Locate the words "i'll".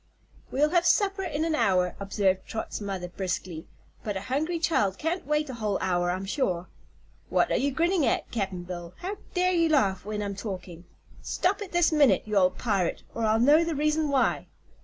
13.25-13.39